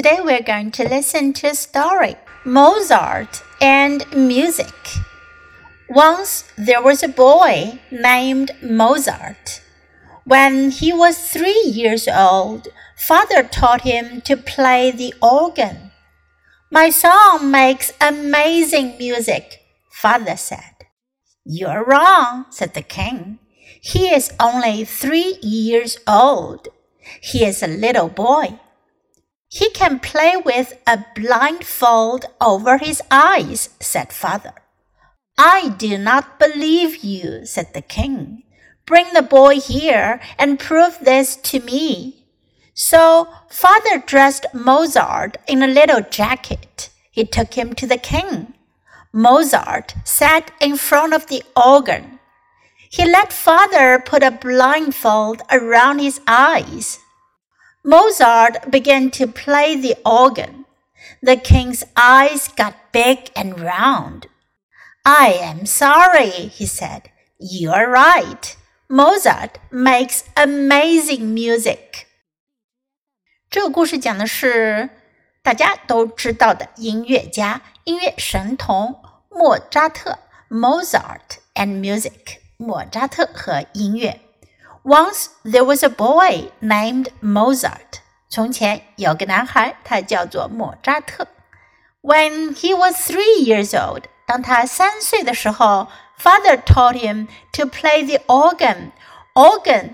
[0.00, 4.72] Today we're going to listen to a story Mozart and Music.
[5.90, 9.60] Once there was a boy named Mozart.
[10.24, 15.90] When he was three years old, father taught him to play the organ.
[16.70, 19.60] My son makes amazing music,
[19.90, 20.86] father said.
[21.44, 23.38] You're wrong, said the king.
[23.82, 26.68] He is only three years old.
[27.20, 28.58] He is a little boy.
[29.52, 34.54] He can play with a blindfold over his eyes, said father.
[35.36, 38.44] I do not believe you, said the king.
[38.86, 42.26] Bring the boy here and prove this to me.
[42.74, 46.90] So father dressed Mozart in a little jacket.
[47.10, 48.54] He took him to the king.
[49.12, 52.20] Mozart sat in front of the organ.
[52.88, 57.00] He let father put a blindfold around his eyes.
[57.83, 60.65] Mozart began to play the organ.
[61.21, 64.27] The king's eyes got big and round.
[65.05, 67.11] I am sorry, he said.
[67.39, 68.55] You're right.
[68.89, 72.07] Mozart makes amazing music.
[73.49, 74.89] 这个故事讲的是
[75.43, 80.17] 大家都知道的音乐家、音乐神童莫扎特
[80.49, 82.39] （Mozart and Music）。
[82.57, 84.21] 莫扎特和音乐。
[84.83, 88.01] once there was a boy named Mozart.
[88.29, 91.27] 从前有个男孩，他叫做莫扎特。
[92.01, 95.87] When he was three years old，当他三岁的时候，
[96.19, 98.91] Father taught him to play the organ.
[99.33, 99.93] Organ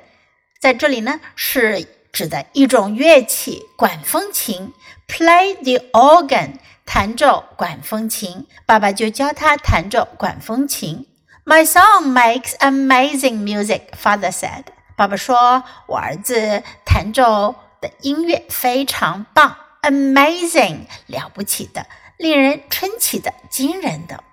[0.60, 4.74] 在这里呢是指的一种乐器，管风琴。
[5.08, 8.48] Play the organ，弹奏管风琴。
[8.66, 11.08] 爸爸就教他弹奏管风琴。
[11.44, 14.66] My son makes amazing music, father said.
[14.97, 24.25] 爸爸说：“我儿子弹奏的音乐非常棒，amazing，了不起的，令人称奇的，惊人的。”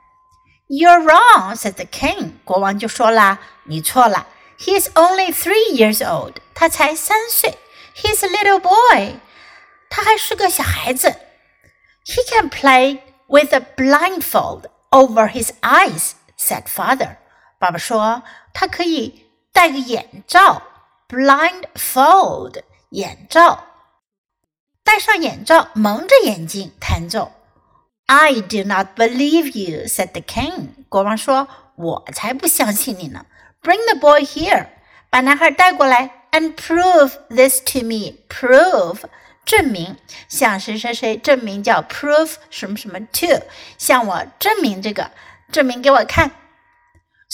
[0.70, 2.32] You're wrong," said the king.
[2.46, 4.28] 国王就说啦：“你错了。
[4.58, 6.36] He is only three years old.
[6.56, 7.58] 他才三岁。
[7.98, 9.16] He's a little boy.
[9.90, 11.14] 他还是个小孩子。
[12.06, 17.18] He can play with a blindfold over his eyes," said father.
[17.60, 18.24] 爸爸说
[18.54, 19.20] ：“他可以。”
[19.54, 20.62] 戴个眼罩
[21.08, 23.64] ，blindfold 眼罩，
[24.84, 27.32] 戴上眼罩，蒙着眼睛弹奏。
[28.08, 30.70] I do not believe you," said the king.
[30.90, 31.48] 国王说
[31.78, 33.26] ：“我才不相信你呢。
[33.62, 34.68] ”Bring the boy here.
[35.10, 38.16] 把男孩带过来，and prove this to me.
[38.28, 39.04] Prove
[39.46, 39.96] 证明，
[40.28, 43.44] 向谁谁谁证明叫 prove 什么什么 to，
[43.78, 45.12] 向我证明这个，
[45.52, 46.32] 证明给我看。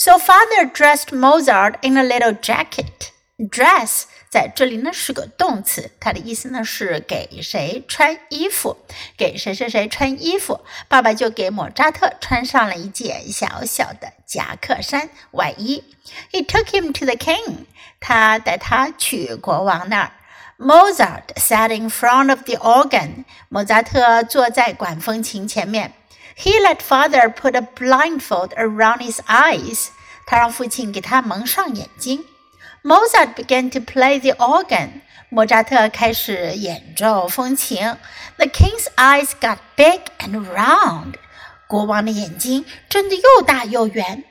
[0.00, 3.12] So father dressed Mozart in a little jacket.
[3.38, 8.78] Dress 在这里呢是个动词，它的意思呢是给谁穿衣服，
[9.18, 10.60] 给谁谁谁穿衣服。
[10.88, 15.84] 爸爸就给莫扎特穿上了一件小小的夹克衫外衣。
[16.32, 17.66] He took him to the king.
[18.00, 20.12] 他带他去国王那儿。
[20.58, 23.26] Mozart sat in front of the organ.
[23.50, 25.92] 莫扎特坐在管风琴前面。
[26.35, 29.89] he let father put a blindfold around his eyes.
[30.25, 32.25] 他让父亲给他蒙上眼睛。
[32.83, 35.01] Mozart began to play the organ.
[35.29, 37.97] 莫扎特开始演奏风琴。
[38.37, 41.15] The king's eyes got big and round.
[41.67, 44.23] 国王的眼睛睁得又大又圆。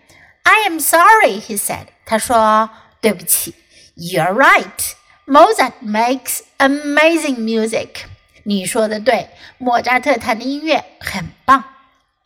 [0.44, 1.86] I am sorry, he said.
[2.06, 3.54] 他说：“对不起。”
[3.96, 4.92] You're right.
[5.26, 8.04] Mozart makes amazing music.
[8.44, 11.64] 你说的对，莫扎特弹的音乐很棒。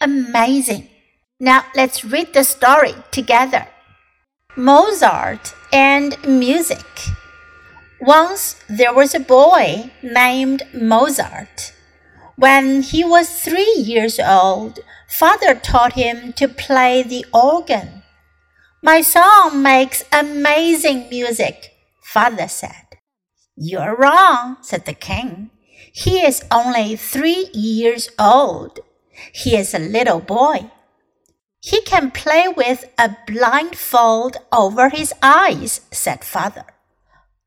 [0.03, 0.90] Amazing.
[1.40, 3.68] Now let's read the story together.
[4.56, 6.86] Mozart and music.
[8.00, 11.74] Once there was a boy named Mozart.
[12.36, 18.03] When he was three years old, father taught him to play the organ.
[18.81, 21.72] My son makes amazing music,
[22.03, 22.97] father said.
[23.56, 25.52] You're wrong, said the king.
[25.94, 28.80] He is only three years old.
[29.31, 30.71] He is a little boy.
[31.60, 36.65] He can play with a blindfold over his eyes, said father.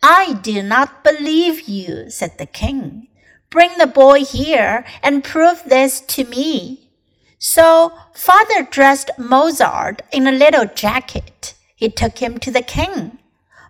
[0.02, 3.08] I do not believe you, said the king.
[3.50, 6.90] Bring the boy here and prove this to me.
[7.38, 11.54] So father dressed Mozart in a little jacket.
[11.74, 13.18] He took him to the king.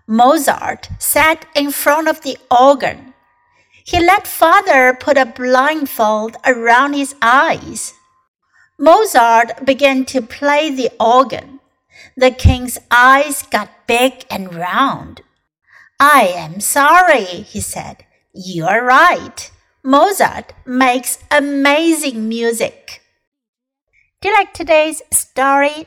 [0.06, 3.14] Mozart sat in front of the organ.
[3.86, 7.94] He let father put a blindfold around his eyes.
[8.80, 11.60] Mozart began to play the organ.
[12.16, 15.20] The king's eyes got big and round.
[16.00, 18.04] I am sorry, he said.
[18.34, 19.52] You're right.
[19.84, 23.02] Mozart makes amazing music.
[24.20, 25.86] Do you like today's story?